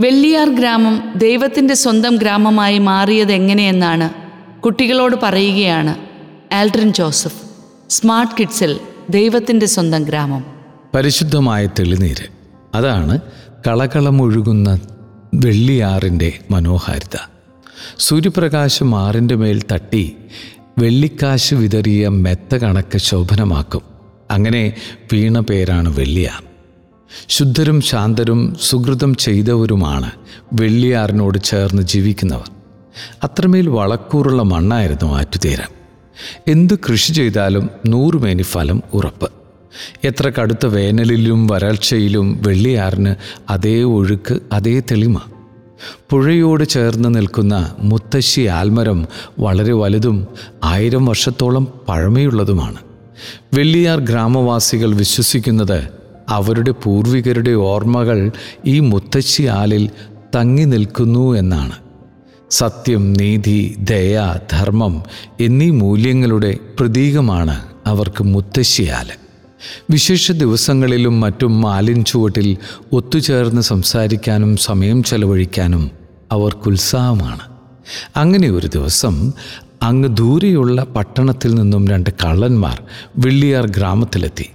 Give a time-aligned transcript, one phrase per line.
[0.00, 4.10] വെള്ളിയാർ ഗ്രാമം ദൈവത്തിന്റെ സ്വന്തം ഗ്രാമമായി മാറിയത് എങ്ങനെയെന്നാണ്
[4.60, 5.94] കുട്ടികളോട് പറയുകയാണ്
[6.54, 7.42] ആൽഡ്രിൻ ജോസഫ്
[7.90, 8.80] സ്മാർട്ട് കിഡ്സിൽ
[9.10, 10.44] ദൈവത്തിന്റെ സ്വന്തം ഗ്രാമം.
[10.94, 12.26] പരിശുദ്ധമായ തെളിനീര്.
[12.74, 13.20] അതാണ്
[13.66, 14.80] കളകളമൊഴുകുന്ന
[15.34, 17.30] വെള്ളിയാറിന്റെ മനോഹാരിത.
[17.98, 20.16] സൂര്യപ്രകാശം ആറിന്റെ മേൽ തട്ടി
[20.78, 23.82] വെള്ളിക്കാശ് വിതറിയ മെത്ത കണക്ക് ശോഭനമാക്കും.
[24.30, 24.72] അങ്ങനെ
[25.12, 26.53] വീണ പേരാണ് വെള്ളിയാർ.
[27.28, 30.10] ശുദ്ധരും ശാന്തരും സുഹൃതം ചെയ്തവരുമാണ്
[30.52, 32.50] വെള്ളിയാറിനോട് ചേർന്ന് ജീവിക്കുന്നവർ.
[33.24, 35.70] അത്രമേൽ വളക്കൂറുള്ള മണ്ണായിരുന്നു ആറ്റുതീരം.
[36.48, 39.30] എന്ത് കൃഷി ചെയ്താലും നൂറുമേനി ഫലം ഉറപ്പ്.
[40.04, 43.14] എത്ര കടുത്ത വേനലിലും വരൾച്ചയിലും വെള്ളിയാറിന്
[43.50, 45.20] അതേ ഒഴുക്ക് അതേ തെളിമ.
[46.10, 49.06] പുഴയോട് ചേർന്ന് നിൽക്കുന്ന മുത്തശ്ശി ആൽമരം
[49.38, 50.26] വളരെ വലുതും
[50.64, 52.78] ആയിരം വർഷത്തോളം പഴമയുള്ളതുമാണ്.
[53.54, 58.30] വെള്ളിയാർ ഗ്രാമവാസികൾ വിശ്വസിക്കുന്നത് അവരുടെ പൂർവികരുടെ ഓർമ്മകൾ
[58.66, 59.90] ഈ മുത്തശ്ശി ആലിൽ
[60.36, 61.72] തങ്ങി നിൽക്കുന്നു എന്നാണ്.
[62.50, 65.02] സത്യം നീതി ദയ ധർമ്മം
[65.40, 69.10] എന്നീ മൂല്യങ്ങളുടെ പ്രതീകമാണ് അവർക്ക് മുത്തശ്ശിയാൽ
[69.90, 72.56] വിശേഷ ദിവസങ്ങളിലും മറ്റും മാലിൻ ചുവട്ടിൽ
[72.92, 75.90] ഒത്തുചേർന്ന് സംസാരിക്കാനും സമയം ചെലവഴിക്കാനും
[76.32, 77.40] അവർക്കുത്സാഹമാണ്
[78.16, 79.32] അങ്ങനെ ഒരു ദിവസം
[79.82, 82.82] അങ്ങ് ദൂരെയുള്ള പട്ടണത്തിൽ നിന്നും രണ്ട് കള്ളന്മാർ
[83.18, 84.50] വെള്ളിയാർ ഗ്രാമത്തിലെത്തി.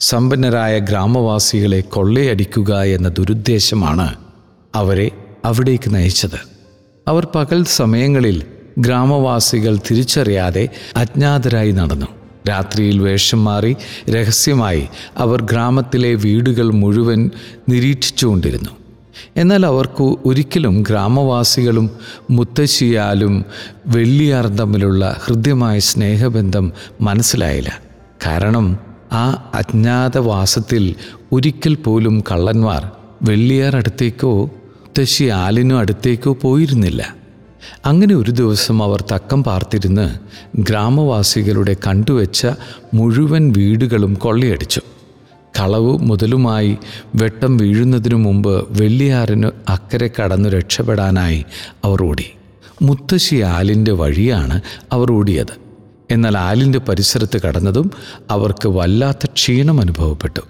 [0.00, 4.14] സമ്പന്നരായ ഗ്രാമവാസികളെ കൊള്ളയടിക്കുക എന്ന ദുരുദ്ദേശമാണ്
[4.74, 5.10] അവരെ
[5.44, 6.58] അവിടേക്ക് നയിച്ചത്.
[7.08, 8.42] അവർ പകൽ സമയങ്ങളിൽ
[8.78, 12.06] ഗ്രാമവാസികൾ തിരിച്ചറിയാതെ അജ്ഞാതരായി നടന്നു.
[12.48, 13.76] രാത്രിയിൽ വേഷം മാറി
[14.10, 17.30] രഹസ്യമായി അവർ ഗ്രാമത്തിലെ വീടുകൾ മുഴുവൻ
[17.68, 18.70] നിരീക്ഷിച്ചുകൊണ്ടിരുന്നു.
[19.36, 21.90] എന്നാൽ അവർക്ക് ഒരിക്കലും ഗ്രാമവാസികളും
[22.30, 23.44] മുത്തശ്ശിയാലും
[23.86, 27.80] വെള്ളിയാർ തമ്മിലുള്ള ഹൃദ്യമായ സ്നേഹബന്ധം മനസ്സിലായില്ല.
[28.26, 30.94] കാരണം ആ അജ്ഞാതവാസത്തിൽ
[31.32, 32.90] ഒരിക്കൽ പോലും കള്ളന്മാർ
[33.22, 34.50] വെള്ളിയാർ അടുത്തേക്കോ
[34.98, 37.14] മുത്തശ്ശി ആലിനോ അടുത്തേക്കോ പോയിരുന്നില്ല.
[37.86, 40.18] അങ്ങനെ ഒരു ദിവസം അവർ തക്കം പാർത്തിരുന്ന്
[40.58, 42.46] ഗ്രാമവാസികളുടെ കണ്ടുവച്ച
[42.94, 44.80] മുഴുവൻ വീടുകളും കൊള്ളയടിച്ചു.
[45.60, 46.78] കളവ് മുതലുമായി
[47.14, 51.44] വെട്ടം വീഴുന്നതിനു മുമ്പ് വെള്ളിയാറിന് അക്കരെ കടന്നു രക്ഷപ്പെടാനായി
[51.84, 52.26] അവർ ഓടി.
[52.82, 54.60] മുത്തശ്ശി ആലിന്റെ വഴിയാണ്
[54.92, 55.67] അവർ ഓടിയത്.
[56.10, 57.90] എന്നാൽ ആലിന്റെ പരിസരത്ത് കടന്നതും
[58.30, 60.40] അവർക്ക് വല്ലാത്ത ക്ഷീണം അനുഭവപ്പെട്ടു.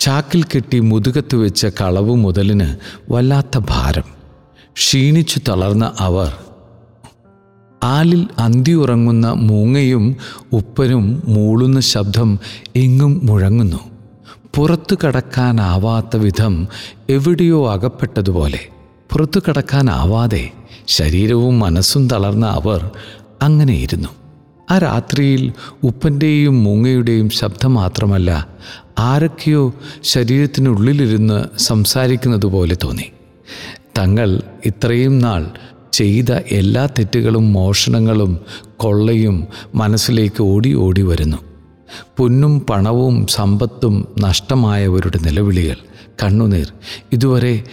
[0.00, 2.76] ചാക്കിൽ കെട്ടി മുതുകത്ത് വെച്ച കളവ് മുതലിന്
[3.12, 4.20] വല്ലാത്ത ഭാരം.
[4.72, 6.32] ക്ഷീണിച്ചു തളർന്ന അവർ
[7.82, 10.16] ആലിൽ അന്തിയുറങ്ങുന്ന മൂങ്ങയും
[10.52, 12.38] ഉപ്പനും മൂളുന്ന ശബ്ദം
[12.76, 13.78] എങ്ങും മുഴങ്ങുന്നു.
[14.56, 16.68] പുറത്തു കടക്കാനാവാത്ത വിധം
[17.10, 18.68] എവിടെയോ അകപ്പെട്ടതുപോലെ.
[19.12, 20.50] പുറത്തു കടക്കാനാവാതെ
[20.86, 22.90] ശരീരവും മനസ്സും തളർന്ന അവർ
[23.42, 24.08] അങ്ങനെയിരുന്നു.
[24.70, 25.52] ആ രാത്രിയിൽ
[25.84, 28.48] ഉപ്പന്റെയും മൂങ്ങയുടെയും ശബ്ദം മാത്രമല്ല
[28.98, 33.12] ആരൊക്കെയോ ശരീരത്തിനുള്ളിലിരുന്ന് സംസാരിക്കുന്നത് പോലെ തോന്നി.
[33.98, 35.50] തങ്ങൾ ഇത്രയും നാൾ
[35.92, 38.40] ചെയ്ത എല്ലാ തെറ്റുകളും മോഷണങ്ങളും
[38.76, 41.36] കൊള്ളയും മനസ്സിലേക്ക് ഓടി ഓടി വരുന്നു.
[42.18, 45.76] പൊന്നും പണവും സമ്പത്തും നഷ്ടമായവരുടെ നിലവിളികൾ
[46.22, 46.72] കണ്ണുനീർ.
[47.12, 47.64] ഇതുവരെ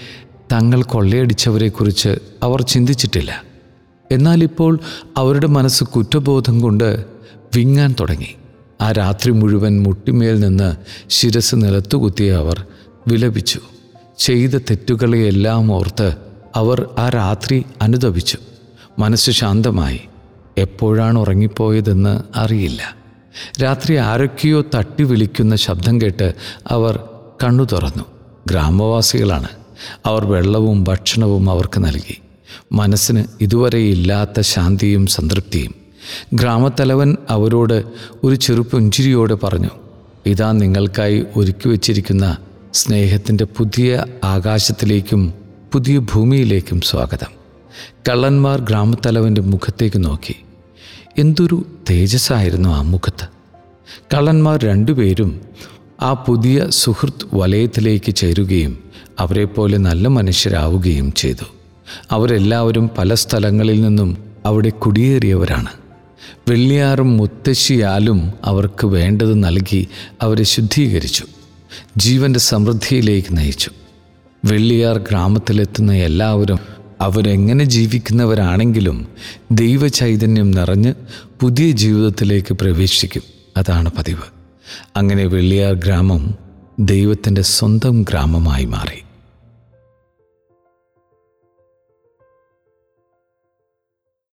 [0.52, 3.44] തങ്ങൾ കൊള്ളയടിച്ചവരെക്കുറിച്ച് അവർ ചിന്തിച്ചിട്ടില്ല.
[4.12, 4.80] എന്നാലിപ്പോൾ
[5.18, 7.06] അവരുടെ മനസ്സ് കുറ്റബോധം കൊണ്ട്
[7.56, 8.36] വിങ്ങാൻ തുടങ്ങി.
[8.82, 10.76] ആ രാത്രി മുഴുവൻ മുട്ടിമേൽ നിന്ന്
[11.10, 12.66] ശിരസ് നിലത്തുകുത്തിയ അവർ
[13.08, 13.60] വിലപിച്ചു.
[14.18, 16.16] ചെയ്ത തെറ്റുകളെയെല്ലാം ഓർത്ത്
[16.56, 18.38] അവർ ആ രാത്രി അനുദപിച്ചു.
[19.00, 20.02] മനസ്സ് ശാന്തമായി.
[20.58, 22.96] എപ്പോഴാണ് ഉറങ്ങിപ്പോയതെന്ന് അറിയില്ല.
[23.64, 26.34] രാത്രി ആരൊക്കെയോ തട്ടി വിളിക്കുന്ന ശബ്ദം കേട്ട്
[26.68, 27.00] അവർ
[27.44, 28.04] കണ്ണു തുറന്നു.
[28.48, 29.48] ഗ്രാമവാസികളാണ്.
[30.06, 32.22] അവർ വെള്ളവും ഭക്ഷണവും അവർക്ക് നൽകി.
[32.72, 35.76] മനസ്സിന് ഇതുവരെ ഇല്ലാത്ത ശാന്തിയും സംതൃപ്തിയും.
[36.34, 37.84] ഗ്രാമത്തലവൻ അവരോട്
[38.24, 39.70] ഒരു ചെറുപുഞ്ചിരിയോടെ പറഞ്ഞു
[40.26, 42.38] ഇതാ നിങ്ങൾക്കായി ഒരുക്കി വച്ചിരിക്കുന്ന
[42.74, 45.34] സ്നേഹത്തിന്റെ പുതിയ ആകാശത്തിലേക്കും
[45.74, 47.38] പുതിയ ഭൂമിയിലേക്കും സ്വാഗതം.
[48.10, 50.36] കള്ളന്മാർ ഗ്രാമത്തലവന്റെ മുഖത്തേക്ക് നോക്കി.
[51.18, 53.28] എന്തൊരു തേജസ്സായിരുന്നു ആ മുഖത്ത്.
[54.14, 55.42] കള്ളന്മാർ രണ്ടുപേരും
[56.02, 58.78] ആ പുതിയ സുഹൃത്ത് വലയത്തിലേക്ക് ചേരുകയും
[59.20, 61.57] അവരെപ്പോലെ നല്ല മനുഷ്യരാവുകയും ചെയ്തു.
[62.12, 65.68] അവരെല്ലാവരും പല സ്ഥലങ്ങളിൽ നിന്നും അവിടെ കുടിയേറിയവരാണ്.
[66.50, 69.88] വെള്ളിയാറും മുത്തശ്ശിയാലും അവർക്ക് വേണ്ടത് നൽകി
[70.22, 71.26] അവരെ ശുദ്ധീകരിച്ചു.
[71.98, 73.72] ജീവന്റെ സമൃദ്ധിയിലേക്ക് നയിച്ചു.
[74.46, 76.60] വെള്ളിയാർ ഗ്രാമത്തിലെത്തുന്ന എല്ലാവരും
[77.02, 79.08] അവരെങ്ങനെ ജീവിക്കുന്നവരാണെങ്കിലും
[79.52, 80.94] ദൈവചൈതന്യം നിറഞ്ഞ്
[81.42, 83.22] പുതിയ ജീവിതത്തിലേക്ക് പ്രവേശിക്കും.
[83.58, 84.22] അതാണ് പതിവ്.
[84.96, 86.36] അങ്ങനെ വെള്ളിയാർ ഗ്രാമം
[86.80, 89.07] ദൈവത്തിന്റെ സ്വന്തം ഗ്രാമമായി മാറി.